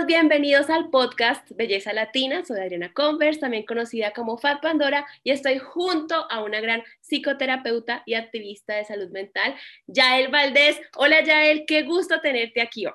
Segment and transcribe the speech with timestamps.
[0.00, 2.44] todos, bienvenidos al podcast Belleza Latina.
[2.44, 8.02] Soy Adriana Converse, también conocida como Fat Pandora, y estoy junto a una gran psicoterapeuta
[8.06, 9.54] y activista de salud mental,
[9.86, 10.80] Yael Valdés.
[10.96, 12.94] Hola Yael, qué gusto tenerte aquí hoy.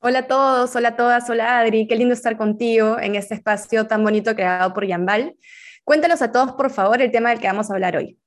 [0.00, 3.86] Hola a todos, hola a todas, hola Adri, qué lindo estar contigo en este espacio
[3.86, 5.36] tan bonito creado por Yambal.
[5.84, 8.18] Cuéntanos a todos, por favor, el tema del que vamos a hablar hoy.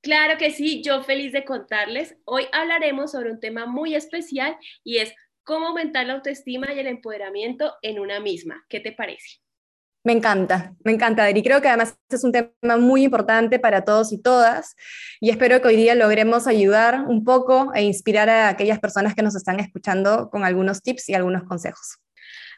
[0.00, 2.16] Claro que sí, yo feliz de contarles.
[2.24, 5.14] Hoy hablaremos sobre un tema muy especial y es
[5.52, 8.64] cómo aumentar la autoestima y el empoderamiento en una misma.
[8.70, 9.42] ¿Qué te parece?
[10.02, 11.42] Me encanta, me encanta, Adri.
[11.42, 14.74] Creo que además es un tema muy importante para todos y todas
[15.20, 19.20] y espero que hoy día logremos ayudar un poco e inspirar a aquellas personas que
[19.20, 21.98] nos están escuchando con algunos tips y algunos consejos.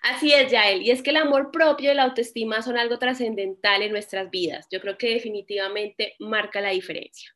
[0.03, 3.83] Así es, Yael, y es que el amor propio y la autoestima son algo trascendental
[3.83, 4.69] en nuestras vidas.
[4.70, 7.34] Yo creo que definitivamente marca la diferencia.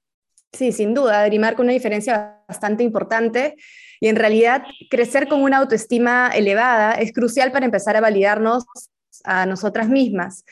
[0.53, 3.57] Sí, sin duda, Adri, marca una diferencia bastante importante
[4.01, 8.65] y en realidad crecer con una autoestima elevada es crucial para empezar a validarnos
[9.25, 10.45] a nosotras mismas.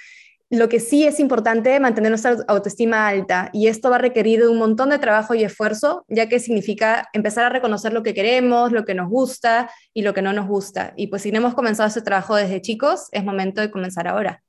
[0.48, 4.58] Lo que sí es importante mantener nuestra autoestima alta y esto va a requerir un
[4.58, 8.84] montón de trabajo y esfuerzo, ya que significa empezar a reconocer lo que queremos, lo
[8.84, 10.92] que nos gusta y lo que no nos gusta.
[10.96, 14.44] Y pues si no hemos comenzado ese trabajo desde chicos, es momento de comenzar ahora.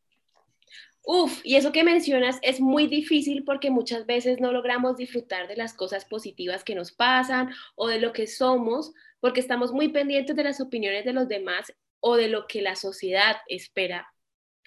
[1.09, 5.55] Uf, y eso que mencionas es muy difícil porque muchas veces no logramos disfrutar de
[5.55, 8.91] las cosas positivas que nos pasan o de lo que somos
[9.21, 12.75] porque estamos muy pendientes de las opiniones de los demás o de lo que la
[12.75, 14.13] sociedad espera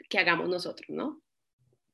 [0.08, 1.20] que hagamos nosotros, ¿no?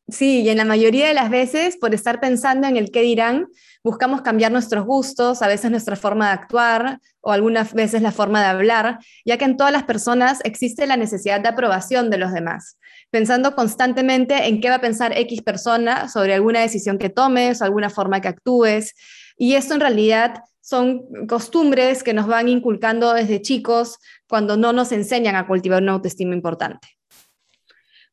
[0.08, 3.48] Sí, y en la mayoría de las veces, por estar pensando en el qué dirán,
[3.82, 8.40] buscamos cambiar nuestros gustos, a veces nuestra forma de actuar o algunas veces la forma
[8.40, 12.32] de hablar, ya que en todas las personas existe la necesidad de aprobación de los
[12.32, 12.78] demás,
[13.16, 17.88] pensando constantemente en qué va a pensar X persona sobre alguna decisión que tomes alguna
[17.88, 18.94] forma que actúes.
[19.38, 23.96] Y esto en realidad son costumbres que nos van inculcando desde chicos
[24.28, 26.88] cuando no nos enseñan a cultivar una autoestima importante.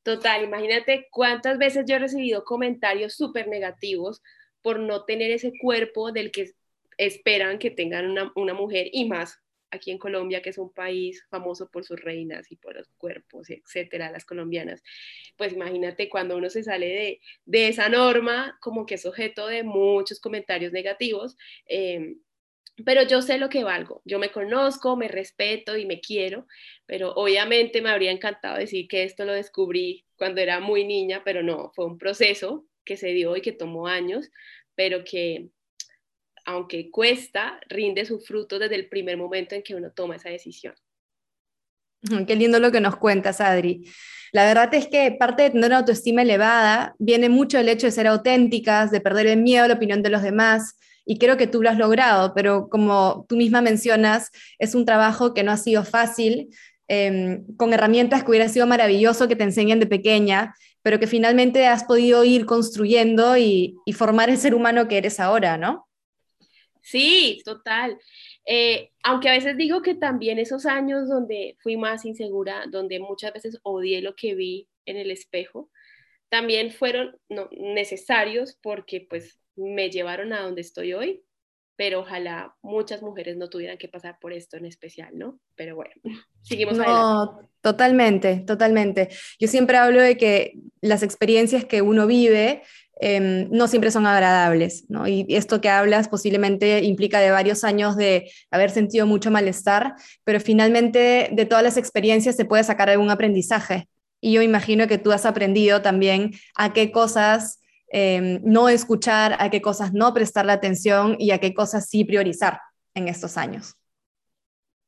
[0.04, 4.22] Total, imagínate cuántas veces yo he recibido comentarios súper negativos
[4.62, 6.52] por no tener ese cuerpo del que
[6.98, 9.43] esperan que tengan una, mujer y más
[9.74, 13.50] aquí en Colombia, que es un país famoso por sus reinas y por los cuerpos,
[13.50, 14.84] etcétera, las colombianas.
[15.38, 19.64] Pues imagínate cuando uno se sale de, de esa norma, como que es objeto de
[19.64, 21.36] muchos comentarios negativos.
[21.68, 22.16] Eh,
[22.86, 26.48] pero yo sé lo que valgo, yo me conozco, me respeto y me quiero,
[26.88, 31.44] pero obviamente me habría encantado decir que esto lo descubrí cuando era muy niña, pero
[31.44, 34.32] no, fue un proceso que se dio y que tomó años,
[34.76, 35.50] pero que
[36.46, 40.74] aunque cuesta, rinde su fruto desde el primer momento en que uno toma esa decisión.
[42.28, 43.90] Qué lindo lo que nos cuentas, Adri.
[44.34, 47.92] La verdad es que parte de tener una autoestima elevada viene mucho del hecho de
[47.92, 51.48] ser auténticas, de perder el miedo a la opinión de los demás, y creo que
[51.48, 55.58] tú lo has logrado, pero como tú misma mencionas, es un trabajo que no ha
[55.58, 56.50] sido fácil,
[56.88, 61.68] em, con herramientas que hubiera sido maravilloso que te enseñen de pequeña, pero que finalmente
[61.68, 65.88] has podido ir construyendo y, formar el ser humano que eres ahora, ¿no?
[66.84, 67.98] Sí, total.
[68.46, 73.34] Eh, aunque a veces digo que también esos años donde fui más insegura, donde muchas
[73.34, 75.70] veces odié lo que vi en el espejo,
[76.30, 77.18] también fueron
[77.52, 81.24] necesarios porque pues me llevaron a donde estoy hoy,
[81.78, 85.40] pero ojalá muchas mujeres no tuvieran que pasar por esto en especial, ¿no?
[85.56, 85.94] Pero bueno,
[86.42, 89.08] seguimos no, Totalmente, totalmente.
[89.40, 92.64] Yo siempre hablo de que las experiencias que uno vive
[93.04, 95.08] em, no siempre son agradables, ¿no?
[95.08, 100.40] Y esto que hablas posiblemente implica de varios años de haber sentido mucho malestar, pero
[100.40, 103.88] finalmente de todas las experiencias se puede sacar algún aprendizaje.
[104.22, 107.60] Y yo imagino que tú has aprendido también a qué cosas
[107.96, 112.04] Em, no escuchar, a qué cosas no prestar la atención y a qué cosas sí
[112.04, 112.60] priorizar
[112.96, 113.76] en estos años.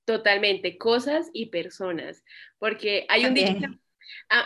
[0.05, 2.23] Totalmente, cosas y personas,
[2.57, 3.67] porque hay un, dicho que,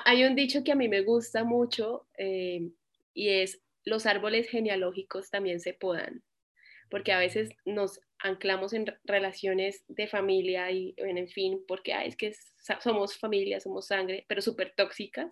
[0.03, 2.73] hay un dicho que a mí me gusta mucho em,
[3.19, 6.23] y es los árboles genealógicos también se podan,
[6.89, 12.33] porque a veces nos anclamos en relaciones de familia y en fin, porque es que
[12.81, 15.29] somos familia, somos sangre, pero súper tóxicas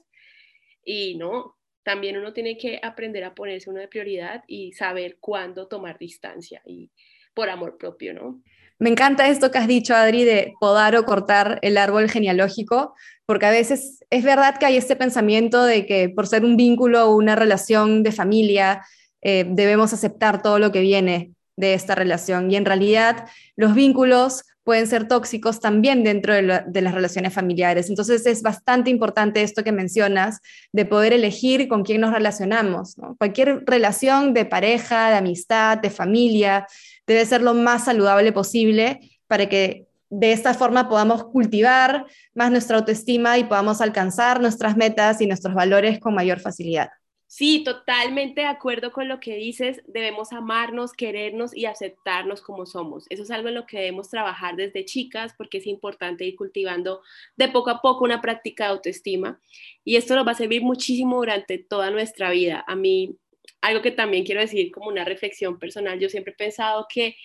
[0.83, 5.69] y no, también uno tiene que aprender a ponerse uno de prioridad y saber cuándo
[5.69, 6.91] tomar distancia y
[7.33, 8.43] por amor propio, ¿no?
[8.79, 12.93] Me encanta esto que has dicho, Adri, de podar o cortar el árbol genealógico,
[13.25, 17.05] porque a veces es verdad que hay este pensamiento de que por ser un vínculo
[17.05, 18.85] o una relación de familia,
[19.21, 22.51] eh, debemos aceptar todo lo que viene de esta relación.
[22.51, 23.25] Y en realidad
[23.55, 27.89] los vínculos pueden ser tóxicos también dentro de, las relaciones familiares.
[27.89, 30.41] Entonces es bastante importante esto que mencionas,
[30.73, 32.95] de poder elegir con quién nos relacionamos.
[33.17, 36.67] Cualquier relación de pareja, de amistad, de familia,
[37.07, 42.77] debe ser lo más saludable posible para que de esta forma podamos cultivar más nuestra
[42.77, 46.89] autoestima y podamos alcanzar nuestras metas y nuestros valores con mayor facilidad.
[47.29, 49.81] Sí, totalmente de acuerdo con lo que dices.
[49.85, 53.05] Debemos amarnos, querernos y aceptarnos como somos.
[53.09, 57.01] Eso es algo en lo que debemos trabajar desde chicas porque es importante ir cultivando
[57.35, 59.41] de poco a poco una práctica de autoestima.
[59.83, 62.63] Y esto nos va a servir muchísimo durante toda nuestra vida.
[62.65, 63.17] A mí,
[63.61, 67.15] algo que también quiero decir como una reflexión personal, yo siempre he pensado que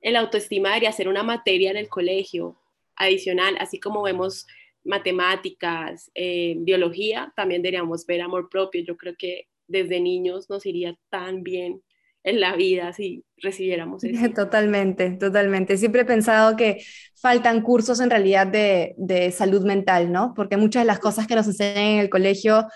[0.00, 2.56] el autoestima debería ser una materia en el colegio
[2.96, 4.46] adicional, así como vemos
[4.84, 8.82] matemáticas, eh, biología, también deberíamos ver amor propio.
[8.82, 11.82] Yo creo que desde niños nos iría tan bien
[12.24, 14.30] en la vida si recibiéramos eso.
[14.34, 15.76] Totalmente, totalmente.
[15.76, 16.82] Siempre he pensado que
[17.14, 20.32] faltan cursos en realidad de, de salud mental, ¿no?
[20.34, 22.66] Porque muchas de las cosas que nos enseñan en el colegio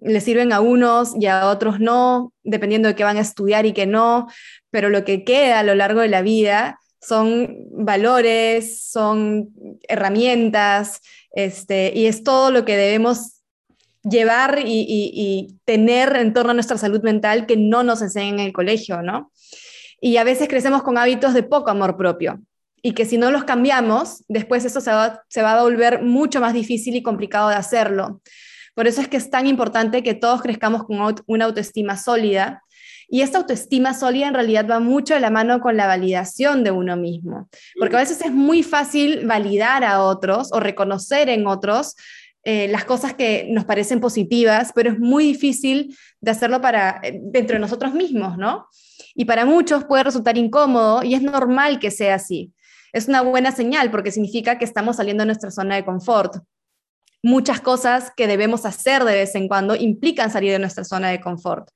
[0.00, 3.72] le sirven a unos y a otros no, dependiendo de qué van a estudiar y
[3.72, 4.28] qué no,
[4.70, 9.50] pero lo que queda a lo largo de la vida son valores, son
[9.88, 11.00] herramientas,
[11.32, 13.42] este, y es todo lo que debemos
[14.02, 18.52] llevar y, tener en torno a nuestra salud mental que no nos enseñan en el
[18.52, 19.32] colegio, ¿no?
[20.00, 22.40] Y a veces crecemos con hábitos de poco amor propio
[22.82, 26.40] y que si no los cambiamos, después eso se va, se va a volver mucho
[26.40, 28.20] más difícil y complicado de hacerlo.
[28.76, 32.62] Por eso es que es tan importante que todos crezcamos con una autoestima sólida
[33.08, 36.72] y esta autoestima sólida en realidad va mucho de la mano con la validación de
[36.72, 41.94] uno mismo, porque a veces es muy fácil validar a otros o reconocer en otros
[42.44, 47.18] eh, las cosas que nos parecen positivas, pero es muy difícil de hacerlo para eh,
[47.22, 48.66] dentro de nosotros mismos, ¿no?
[49.14, 52.52] Y para muchos puede resultar incómodo y es normal que sea así.
[52.92, 56.36] Es una buena señal porque significa que estamos saliendo de nuestra zona de confort.
[57.26, 61.20] Muchas cosas que debemos hacer de vez en cuando implican salir de nuestra zona de
[61.20, 61.70] confort.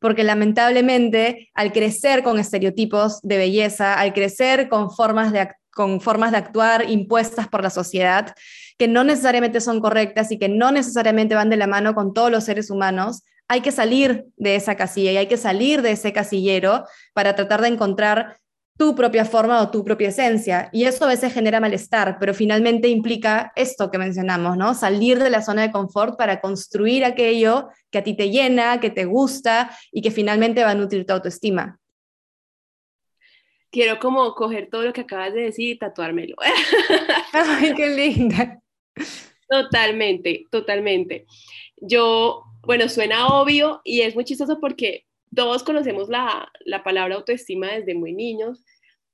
[0.00, 6.32] Porque lamentablemente al crecer con estereotipos de belleza, al crecer con formas de, con formas
[6.32, 8.34] de actuar impuestas por la sociedad,
[8.76, 12.32] que no necesariamente son correctas y que no necesariamente van de la mano con todos
[12.32, 16.12] los seres humanos, hay que salir de esa casilla y hay que salir de ese
[16.12, 18.40] casillero para tratar de encontrar
[18.78, 20.70] tu propia forma o tu propia esencia.
[20.72, 24.72] Y eso a veces genera malestar, pero finalmente implica esto que mencionamos, ¿no?
[24.72, 28.90] Salir de la zona de confort para construir aquello que a ti te llena, que
[28.90, 31.78] te gusta y que finalmente va a nutrir tu autoestima.
[33.70, 36.36] Quiero como coger todo lo que acabas de decir y tatuármelo.
[37.32, 38.60] Ay, qué linda.
[39.48, 41.26] Totalmente, totalmente.
[41.76, 47.72] Yo, bueno, suena obvio y es muy chistoso porque todos conocemos la, la, palabra autoestima
[47.72, 48.64] desde muy niños,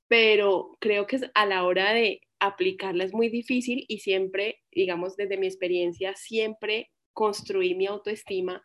[0.07, 5.37] pero creo que a la hora de aplicarla es muy difícil y siempre, digamos, desde
[5.37, 8.63] mi experiencia, siempre construí mi autoestima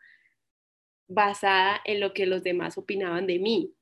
[1.08, 3.72] basada en lo que los demás opinaban de mí.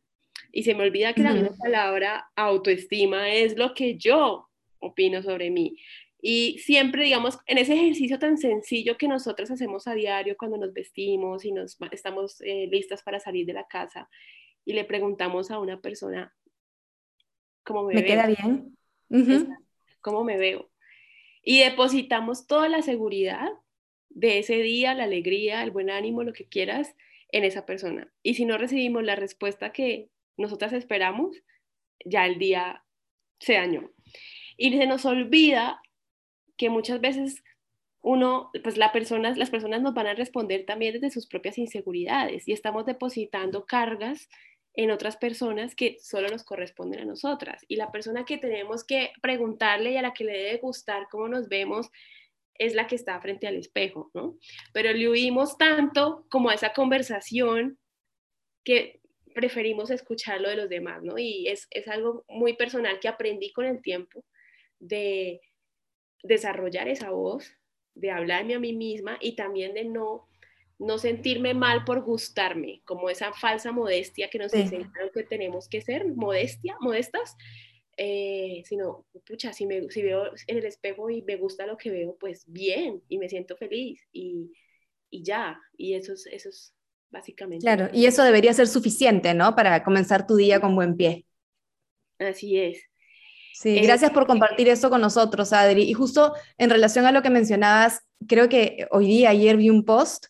[0.53, 4.49] Y se me olvida que la misma palabra autoestima es lo que yo
[4.79, 5.76] opino sobre mí.
[6.20, 10.73] Y siempre, digamos, en ese ejercicio tan sencillo que nosotros hacemos a diario cuando nos
[10.73, 14.09] vestimos y nos estamos eh, listas para salir de la casa
[14.65, 16.35] y le preguntamos a una persona
[17.62, 18.76] cómo me, ¿Me queda bien?
[20.00, 20.70] ¿Cómo me veo?
[21.43, 23.49] Y depositamos toda la seguridad
[24.11, 26.94] de ese día, la alegría, el buen ánimo, lo que quieras,
[27.31, 28.12] en esa persona.
[28.23, 31.37] Y si no recibimos la respuesta que nosotras esperamos,
[32.05, 32.84] ya el día
[33.39, 33.91] se dañó.
[34.56, 35.81] Y se nos olvida
[36.58, 37.43] que muchas veces
[38.03, 42.46] uno, pues la persona, las personas nos van a responder también desde sus propias inseguridades
[42.46, 44.29] y estamos depositando cargas
[44.74, 47.65] en otras personas que solo nos corresponden a nosotras.
[47.67, 51.29] Y la persona que tenemos que preguntarle y a la que le debe gustar cómo
[51.29, 51.91] nos vemos
[52.55, 54.36] es la que está frente al espejo, ¿no?
[54.72, 57.79] Pero le huimos tanto como a esa conversación
[58.65, 59.00] que
[59.34, 61.19] preferimos escuchar lo de los demás, ¿no?
[61.19, 64.24] Y es, es algo muy personal que aprendí con el tiempo
[64.79, 65.41] de
[66.22, 67.53] desarrollar esa voz,
[67.94, 70.29] de hablarme a mí misma y también de no,
[70.79, 74.60] no sentirme mal por gustarme, como esa falsa modestia que nos sí.
[74.60, 77.37] enseñaron que tenemos que ser, modestia, modestas,
[77.96, 81.91] eh, sino, pucha, si, me, si veo en el espejo y me gusta lo que
[81.91, 84.53] veo, pues bien, y me siento feliz, y,
[85.10, 86.75] y ya, y eso es, eso es
[87.10, 87.65] básicamente.
[87.65, 89.56] Claro, y eso debería ser suficiente, ¿no?
[89.56, 91.27] Para comenzar tu día con buen pie.
[92.19, 92.88] Así es.
[93.60, 95.82] Sí, gracias por compartir esto con nosotros, Adri.
[95.82, 99.84] Y justo en relación a lo que mencionabas, creo que hoy día, ayer vi un
[99.84, 100.27] post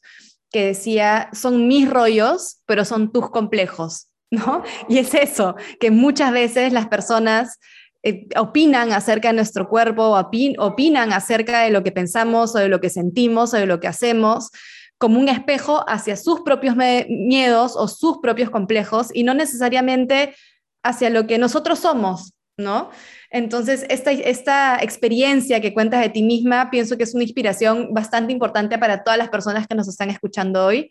[0.50, 4.62] que decía, son mis rollos, pero son tus complejos, ¿no?
[4.88, 7.58] Y es eso, que muchas veces las personas
[8.02, 12.68] eh, opinan acerca de nuestro cuerpo, opin opinan acerca de lo que pensamos o de
[12.68, 14.50] lo que sentimos o de lo que hacemos
[14.96, 20.34] como un espejo hacia sus propios miedos o sus propios complejos y no necesariamente
[20.82, 22.90] hacia lo que nosotros somos, ¿no?
[23.30, 28.32] Entonces, esta, esta experiencia que cuentas de ti misma, pienso que es una inspiración bastante
[28.32, 30.90] importante para todas las personas que nos están escuchando hoy,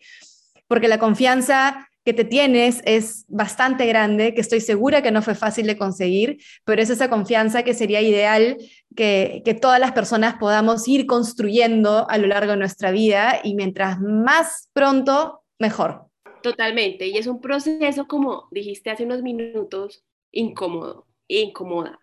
[0.67, 5.35] porque la confianza que te tienes es bastante grande, que estoy segura que no fue
[5.35, 8.55] fácil de conseguir, pero es esa confianza que sería ideal
[8.95, 13.55] que, que, todas las personas podamos ir construyendo a lo largo de nuestra vida y
[13.55, 16.05] mientras más pronto, mejor.
[16.41, 21.99] Totalmente, y es un proceso, como dijiste hace unos minutos, incómodo, incomoda,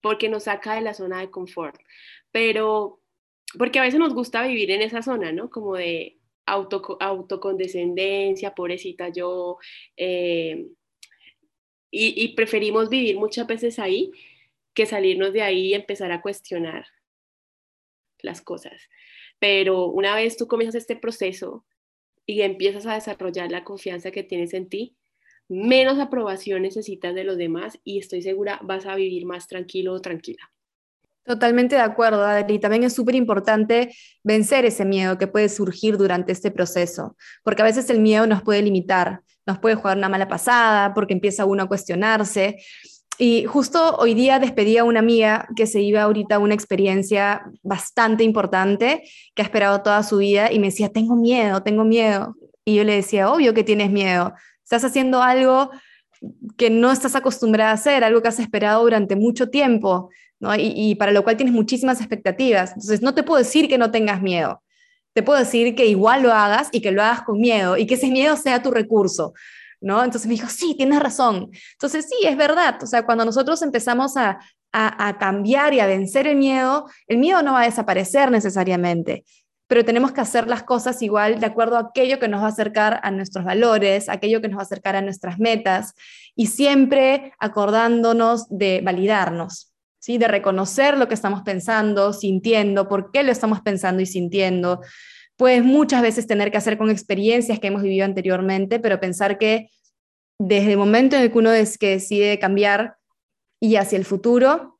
[0.00, 1.80] porque nos saca de la zona de confort,
[2.30, 3.00] pero
[3.56, 5.50] porque a veces nos gusta vivir en esa zona, ¿no?
[5.50, 9.58] Como de auto, autocondescendencia, pobrecita yo,
[9.96, 10.66] eh,
[11.90, 14.12] y, y, preferimos vivir muchas veces ahí
[14.74, 16.86] que salirnos de ahí y empezar a cuestionar
[18.20, 18.88] las cosas.
[19.38, 21.64] Pero una vez tú comienzas este proceso
[22.26, 24.97] y empiezas a desarrollar la confianza que tienes en ti,
[25.48, 30.00] menos aprobación necesitas de los demás y estoy segura vas a vivir más tranquilo o
[30.00, 30.50] tranquila.
[31.24, 32.58] Totalmente de acuerdo, Adri.
[32.58, 37.66] También es súper importante vencer ese miedo que puede surgir durante este proceso, porque a
[37.66, 41.64] veces el miedo nos puede limitar, nos puede jugar una mala pasada, porque empieza uno
[41.64, 42.56] a cuestionarse.
[43.18, 47.42] Y justo hoy día despedí a una amiga que se iba ahorita a una experiencia
[47.62, 49.02] bastante importante,
[49.34, 52.36] que ha esperado toda su vida y me decía, tengo miedo, tengo miedo.
[52.64, 54.32] Y yo le decía, obvio que tienes miedo,
[54.68, 55.70] estás haciendo algo
[56.58, 60.10] que no estás acostumbrada a hacer, algo que has esperado durante mucho tiempo
[60.58, 62.72] y, para lo cual tienes muchísimas expectativas.
[62.72, 64.62] Entonces, no te puedo decir que no tengas miedo.
[65.14, 67.94] Te puedo decir que igual lo hagas y que lo hagas con miedo y que
[67.94, 69.32] ese miedo sea tu recurso.
[69.80, 70.04] ¿no?
[70.04, 71.48] Entonces me dijo, sí, tienes razón.
[71.72, 72.82] Entonces, sí, es verdad.
[72.82, 74.38] O sea, cuando nosotros empezamos a,
[74.70, 79.24] a cambiar y a vencer el miedo, el miedo no va a desaparecer necesariamente
[79.68, 82.50] pero tenemos que hacer las cosas igual de acuerdo a aquello que nos va a
[82.50, 85.94] acercar a nuestros valores, aquello que nos va a acercar a nuestras metas
[86.34, 89.68] y siempre acordándonos de validarnos,
[90.16, 94.80] de reconocer lo que estamos pensando, sintiendo, por qué lo estamos pensando y sintiendo.
[95.36, 99.68] Pues muchas veces tener que hacer con experiencias que hemos vivido anteriormente, pero pensar que
[100.38, 102.96] desde el momento en el que uno es que decide cambiar
[103.60, 104.78] y hacia el futuro,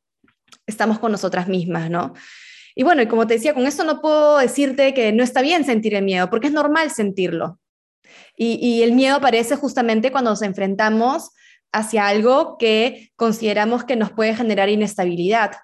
[0.66, 2.14] estamos con nosotras mismas, ¿no?
[2.78, 5.64] Y bueno, y como te decía, con esto no puedo decirte que no está bien
[5.64, 7.58] sentir el miedo, porque es normal sentirlo.
[8.37, 11.32] Y, y el miedo aparece justamente cuando nos enfrentamos
[11.73, 15.56] hacia algo que consideramos que nos puede generar inestabilidad.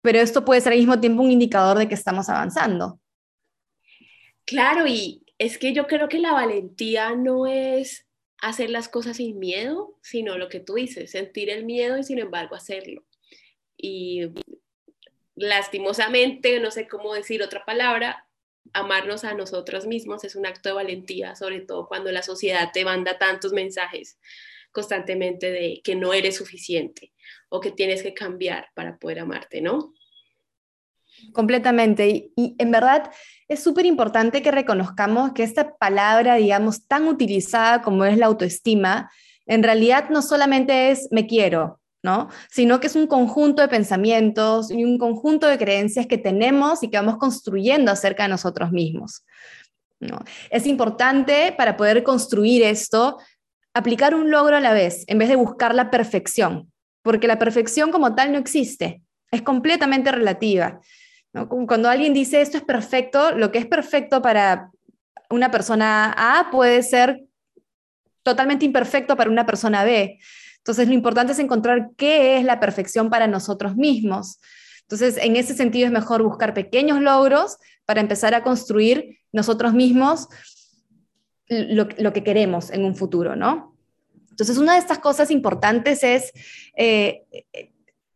[0.00, 2.98] Pero esto puede ser al mismo tiempo un indicador de que estamos avanzando.
[4.46, 8.06] Claro, y es que yo creo que la valentía no es
[8.38, 12.18] hacer las cosas sin miedo, sino lo que tú dices, sentir el miedo y sin
[12.18, 13.04] embargo hacerlo.
[13.76, 14.32] Y
[15.40, 18.26] lastimosamente, no sé cómo decir otra palabra,
[18.74, 22.84] amarnos a nosotros mismos es un acto de valentía, sobre todo cuando la sociedad te
[22.84, 24.18] manda tantos mensajes
[24.70, 27.12] constantemente de que no eres suficiente
[27.48, 29.94] o que tienes que cambiar para poder amarte, ¿no?
[31.32, 32.30] Completamente.
[32.36, 33.10] Y, en verdad
[33.48, 39.10] es súper importante que reconozcamos que esta palabra, digamos, tan utilizada como es la autoestima,
[39.46, 42.28] en realidad no solamente es me quiero, ¿no?
[42.50, 46.88] Sino que es un conjunto de pensamientos y un conjunto de creencias que tenemos y
[46.88, 49.24] que vamos construyendo acerca de nosotros mismos.
[50.00, 50.18] ¿no?
[50.50, 53.18] Es importante para poder construir esto
[53.74, 57.90] aplicar un logro a la vez en vez de buscar la perfección, porque la perfección
[57.90, 60.80] como tal no existe, es completamente relativa.
[61.48, 64.70] Cuando alguien dice esto es perfecto, lo que es perfecto para
[65.28, 67.22] una persona A puede ser
[68.24, 70.18] totalmente imperfecto para una persona B.
[70.60, 74.40] Entonces, lo importante es encontrar qué es la perfección para nosotros mismos.
[74.82, 80.28] Entonces, en ese sentido es mejor buscar pequeños logros para empezar a construir nosotros mismos
[81.48, 83.76] lo, que queremos en un futuro, ¿no?
[84.30, 86.32] Entonces, una de estas cosas importantes es
[86.76, 87.24] eh,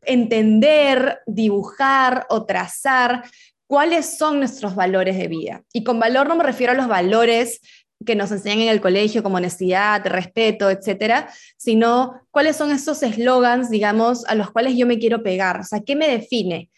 [0.03, 3.25] entender, dibujar o trazar
[3.67, 5.63] cuáles son nuestros valores de vida.
[5.73, 7.61] Y con valor no me refiero a los valores
[8.05, 13.71] que nos enseñan en el colegio como honestidad, respeto, etcétera, sino cuáles son esos eslogans,
[13.71, 15.61] digamos, a los cuales yo me quiero pegar.
[15.61, 16.71] O sea, ¿qué me define?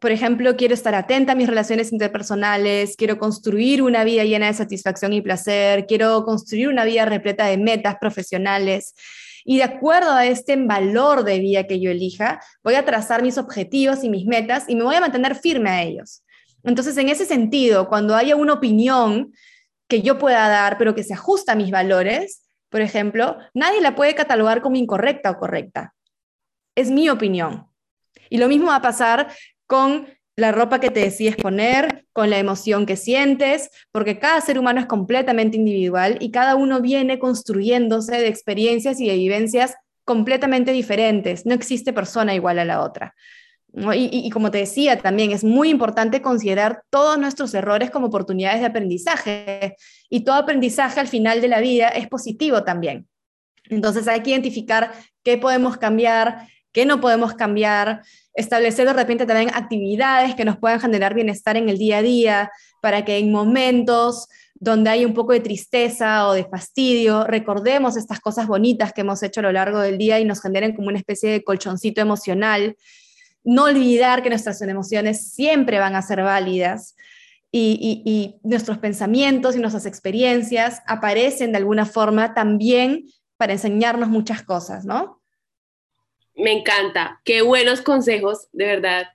[0.00, 4.54] por ejemplo, quiero estar atenta a mis relaciones interpersonales, quiero construir una vida llena de
[4.54, 8.94] satisfacción y placer, quiero construir una vida repleta de metas profesionales.
[9.44, 13.38] Y de acuerdo a este valor de vida que yo elija, voy a trazar mis
[13.38, 16.22] objetivos y mis metas y me voy a mantener firme a ellos.
[16.62, 19.32] Entonces, en ese sentido, cuando haya una opinión
[19.88, 23.94] que yo pueda dar, pero que se ajusta a mis valores, por ejemplo, nadie la
[23.94, 25.94] puede catalogar como incorrecta o correcta.
[26.74, 27.66] Es mi opinión.
[28.30, 29.28] Y lo mismo va a pasar
[29.66, 34.58] con la ropa que te decides poner, con la emoción que sientes, porque cada ser
[34.58, 40.72] humano es completamente individual y cada uno viene construyéndose de experiencias y de vivencias completamente
[40.72, 43.14] diferentes, no existe persona igual a la otra.
[43.94, 48.66] Y, como te decía, también es muy importante considerar todos nuestros errores como oportunidades de
[48.66, 49.76] aprendizaje.
[50.08, 53.06] Y todo aprendizaje al final de la vida es positivo también.
[53.70, 54.92] Entonces hay que identificar
[55.22, 58.02] qué podemos cambiar, qué no podemos cambiar,
[58.34, 62.50] establecer de repente también actividades que nos puedan generar bienestar en el día a día,
[62.80, 68.20] para que en momentos donde hay un poco de tristeza o de fastidio, recordemos estas
[68.20, 70.98] cosas bonitas que hemos hecho a lo largo del día y nos generen como una
[70.98, 72.76] especie de colchoncito emocional
[73.44, 76.96] no olvidar que nuestras emociones siempre van a ser válidas
[77.50, 83.04] y, nuestros pensamientos y nuestras experiencias aparecen de alguna forma también
[83.36, 85.22] para enseñarnos muchas cosas, ¿no?
[86.34, 89.06] Me encanta, qué buenos consejos, de verdad,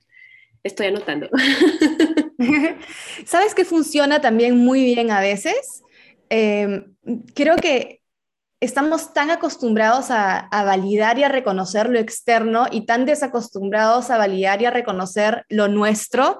[0.63, 1.29] estoy anotando.
[3.25, 5.83] ¿Sabes qué funciona también muy bien a veces?
[6.29, 6.85] Eh,
[7.35, 8.02] creo que
[8.63, 14.61] estamos tan acostumbrados a, validar y a reconocer lo externo y tan desacostumbrados a validar
[14.61, 16.39] y a reconocer lo nuestro,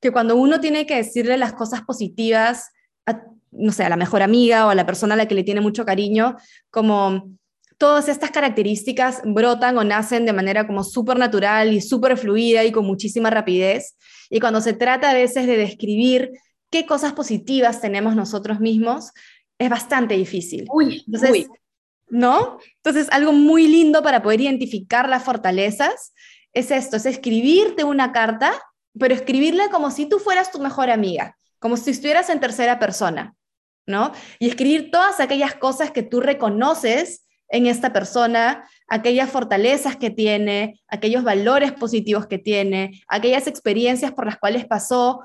[0.00, 2.70] que cuando uno tiene que decirle las cosas positivas,
[3.06, 5.44] a, no sé, a la mejor amiga o a la persona a la que le
[5.44, 6.36] tiene mucho cariño,
[6.70, 7.30] como
[7.78, 12.72] todas estas características brotan o nacen de manera como súper natural y súper fluida y
[12.72, 13.96] con muchísima rapidez.
[14.28, 16.32] Y cuando se trata a veces de describir
[16.70, 19.12] qué cosas positivas tenemos nosotros mismos,
[19.58, 20.66] es bastante difícil.
[20.72, 21.48] Uy, Entonces,
[22.12, 22.58] ¿no?
[22.76, 26.12] Entonces, algo muy lindo para poder identificar las fortalezas
[26.52, 28.52] es esto, es escribirte una carta,
[28.98, 33.34] pero escribirla como si tú fueras tu mejor amiga, como si estuvieras en tercera persona,
[33.86, 34.12] ¿no?
[34.38, 40.82] Y escribir todas aquellas cosas que tú reconoces en esta persona, aquellas fortalezas que tiene,
[40.88, 45.20] aquellos valores positivos que tiene, aquellas experiencias por las cuales pasó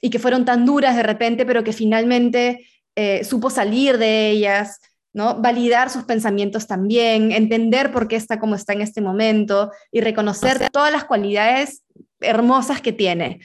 [0.00, 2.66] y que fueron tan duras de repente, pero que finalmente
[2.96, 4.80] eh, supo salir de ellas,
[5.12, 5.40] ¿no?
[5.40, 10.70] Validar sus pensamientos también, entender por qué está como está en este momento y reconocer
[10.70, 11.84] todas las cualidades
[12.20, 13.40] hermosas que tiene.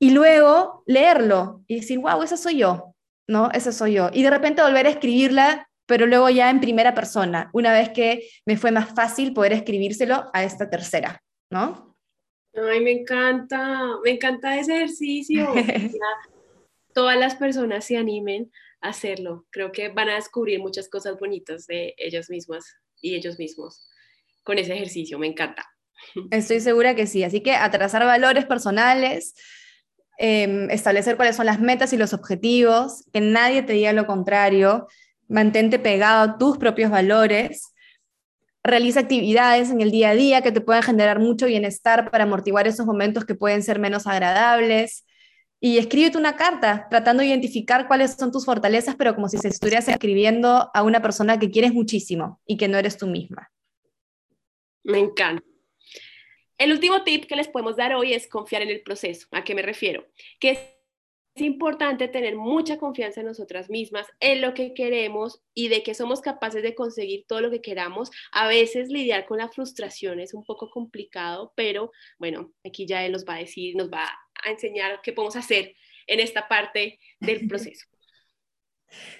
[0.00, 2.94] Y luego leerlo y decir, wow, esa soy yo,
[3.28, 3.50] ¿no?
[3.52, 4.10] Esa soy yo.
[4.12, 8.28] Y de repente volver a escribirla, pero luego ya en primera persona, una vez que
[8.46, 11.20] me fue más fácil poder escribírselo a esta tercera,
[11.50, 11.96] ¿no?
[12.54, 15.52] Ay, me encanta, me encanta ese ejercicio.
[16.92, 19.46] Todas las personas se animen hacerlo.
[19.50, 22.64] Creo que van a descubrir muchas cosas bonitas de ellas mismas
[23.00, 23.88] y ellos mismos
[24.42, 25.18] con ese ejercicio.
[25.18, 25.66] Me encanta.
[26.30, 27.24] Estoy segura que sí.
[27.24, 29.34] Así que atrasar valores personales,
[30.18, 34.88] em, establecer cuáles son las metas y los objetivos, que nadie te diga lo contrario,
[35.28, 37.72] mantente pegado a tus propios valores,
[38.64, 42.66] realiza actividades en el día a día que te puedan generar mucho bienestar para amortiguar
[42.66, 45.04] esos momentos que pueden ser menos agradables
[45.60, 49.48] y escríbete una carta tratando de identificar cuáles son tus fortalezas, pero como si se
[49.48, 53.50] estuvieras escribiendo a una persona que quieres muchísimo y que no eres tú misma.
[54.84, 55.44] Me encanta.
[56.56, 59.26] El último tip que les podemos dar hoy es confiar en el proceso.
[59.32, 60.06] ¿A qué me refiero?
[60.40, 60.77] Que
[61.40, 66.20] importante tener mucha confianza en nosotras mismas, en lo que queremos y de que somos
[66.20, 68.10] capaces de conseguir todo lo que queramos.
[68.32, 73.12] A veces lidiar con la frustración es un poco complicado, pero bueno, aquí ya él
[73.12, 74.04] nos va a decir, nos va
[74.44, 75.74] a enseñar qué podemos hacer
[76.06, 77.86] en esta parte del proceso.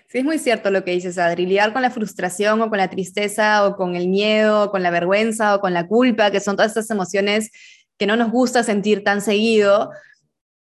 [0.06, 1.44] Sí, es muy cierto lo que dices, Adri.
[1.44, 4.90] Lidiar con la frustración o con la tristeza o con el miedo o con la
[4.90, 7.50] vergüenza o con la culpa, que son todas estas emociones
[7.98, 9.90] que no nos gusta sentir tan seguido,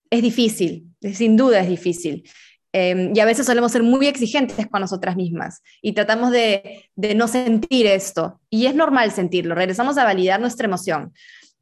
[0.09, 2.23] es difícil, sin duda es difícil.
[2.71, 7.13] Em, y a veces solemos ser muy exigentes con nosotras mismas y tratamos de, de,
[7.13, 8.39] no sentir esto.
[8.49, 11.13] Y es normal sentirlo, regresamos a validar nuestra emoción.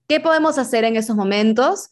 [0.07, 1.89] ¿Qué podemos hacer en esos momentos?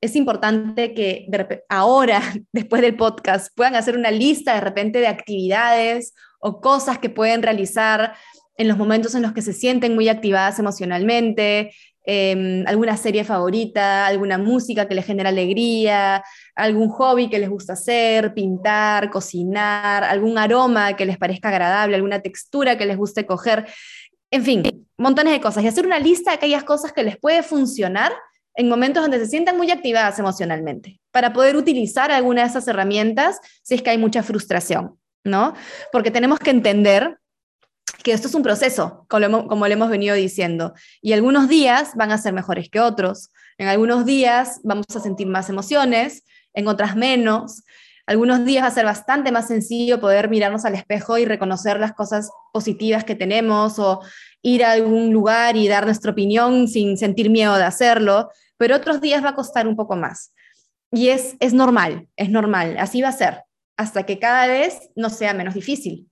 [0.00, 1.26] Es importante que
[1.68, 2.20] ahora,
[2.52, 7.42] después del podcast, puedan hacer una lista de repente de actividades o cosas que pueden
[7.42, 8.14] realizar
[8.56, 11.72] en los momentos en los que se sienten muy activadas emocionalmente,
[12.10, 17.74] Em, alguna serie favorita, alguna música que les genera alegría, algún hobby que les gusta
[17.74, 23.66] hacer, pintar, cocinar, algún aroma que les parezca agradable, alguna textura que les guste coger,
[24.30, 25.62] en fin, montones de cosas.
[25.62, 28.10] Y hacer una lista de aquellas cosas que les puede funcionar
[28.54, 33.38] en momentos donde se sientan muy activadas emocionalmente, para poder utilizar alguna de esas herramientas
[33.62, 35.52] si es que hay mucha frustración, ¿no?
[35.92, 37.18] Porque tenemos que entender
[38.02, 42.18] que esto es un proceso, como, le hemos venido diciendo, y algunos días van a
[42.18, 46.24] ser mejores que otros, en algunos días vamos a sentir más emociones,
[46.54, 47.62] en otras menos,
[48.06, 51.92] algunos días va a ser bastante más sencillo poder mirarnos al espejo y reconocer las
[51.92, 54.00] cosas positivas que tenemos o
[54.40, 59.00] ir a algún lugar y dar nuestra opinión sin sentir miedo de hacerlo, pero otros
[59.02, 60.32] días va a costar un poco más.
[60.90, 63.42] Y es, es normal, es normal, así va a ser,
[63.76, 66.08] hasta que cada vez nos sea menos difícil.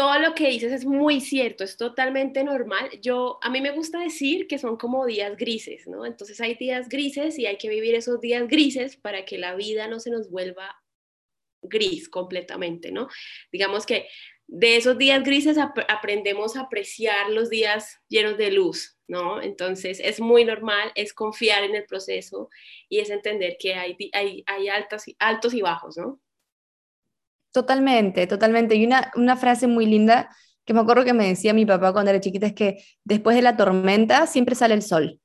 [0.00, 2.88] Todo lo que dices es muy cierto, es totalmente normal.
[3.02, 6.06] Yo, a mí me gusta decir que son como días grises, ¿no?
[6.06, 9.88] Entonces hay días grises y hay que vivir esos días grises para que la vida
[9.88, 10.74] no se nos vuelva
[11.60, 13.08] gris completamente, ¿no?
[13.52, 14.06] Digamos que
[14.46, 19.42] de esos días grises aprendemos a apreciar los días llenos de luz, ¿no?
[19.42, 22.48] Entonces es muy normal, es confiar en el proceso
[22.88, 26.22] y es entender que hay, hay, hay altos, altos y bajos, ¿no?
[27.52, 28.76] Totalmente, totalmente.
[28.76, 30.28] Y una, una frase muy linda
[30.64, 33.42] que me acuerdo que me decía mi papá cuando era chiquita es que después de
[33.42, 35.20] la tormenta siempre sale el sol.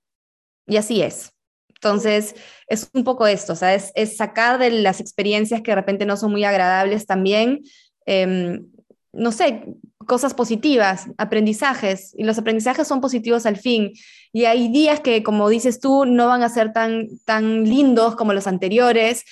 [0.68, 1.32] Y así es.
[1.76, 2.36] Entonces,
[2.68, 6.18] es un poco esto, o sea, es, sacar de las experiencias que de repente no
[6.18, 7.62] son muy agradables también,
[8.08, 8.66] em,
[9.14, 9.66] no sé,
[10.08, 13.94] cosas positivas, aprendizajes, y los aprendizajes son positivos al fin.
[14.34, 18.34] Y hay días que, como dices tú, no van a ser tan, tan lindos como
[18.34, 19.24] los anteriores,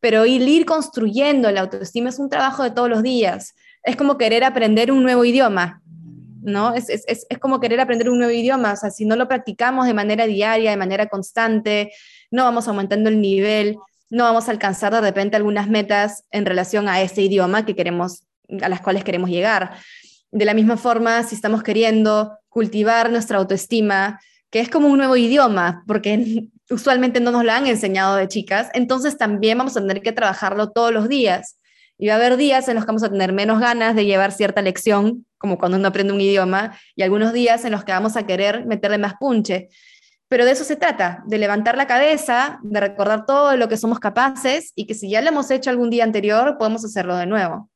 [0.00, 3.54] pero ir, construyendo la autoestima es un trabajo de todos los días.
[3.82, 5.82] Es como querer aprender un nuevo idioma,
[6.42, 6.74] ¿no?
[6.74, 9.86] Es, es, es, como querer aprender un nuevo idioma, o sea, si no lo practicamos
[9.86, 11.92] de manera diaria, de manera constante,
[12.30, 13.76] no vamos aumentando el nivel,
[14.10, 18.24] no vamos a alcanzar de repente algunas metas en relación a ese idioma que queremos,
[18.62, 19.72] a las cuales queremos llegar.
[20.32, 25.16] De la misma forma, si estamos queriendo cultivar nuestra autoestima, que es como un nuevo
[25.16, 30.02] idioma, porque usualmente no nos lo han enseñado de chicas, entonces también vamos a tener
[30.02, 31.56] que trabajarlo todos los días.
[31.98, 34.32] Y va a haber días en los que vamos a tener menos ganas de llevar
[34.32, 38.16] cierta lección, como cuando uno aprende un idioma, y algunos días en los que vamos
[38.16, 39.68] a querer meterle más punche.
[40.28, 43.98] Pero de eso se trata, de levantar la cabeza, de recordar todo lo que somos
[43.98, 47.69] capaces y que si ya lo hemos hecho algún día anterior, podemos hacerlo de nuevo.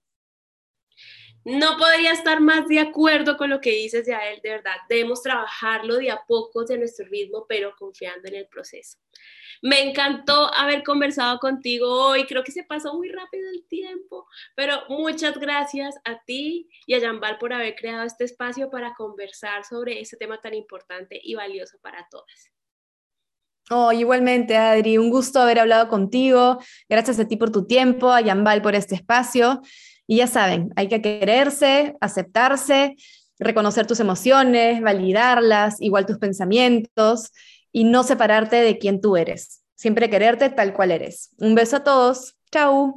[1.45, 4.77] No podría estar más de acuerdo con lo que dices, él de verdad.
[4.89, 8.99] Debemos trabajarlo de a pocos de nuestro ritmo, pero confiando en el proceso.
[9.61, 12.25] Me encantó haber conversado contigo hoy.
[12.25, 17.01] Creo que se pasó muy rápido el tiempo, pero muchas gracias a ti y a
[17.01, 21.79] Jambal por haber creado este espacio para conversar sobre este tema tan importante y valioso
[21.83, 22.51] para todas.
[23.71, 26.59] Oh, igualmente, Adri, un gusto haber hablado contigo.
[26.89, 29.63] Gracias a ti por tu tiempo, a Yambal por este espacio.
[30.07, 32.97] Y ya saben, hay que quererse, aceptarse,
[33.39, 37.33] reconocer tus emociones, validarlas, igual tus pensamientos
[37.73, 39.63] y no separarte de quien tú eres.
[39.75, 41.31] Siempre quererte tal cual eres.
[41.39, 42.37] Un beso a todos.
[42.53, 42.95] Chao.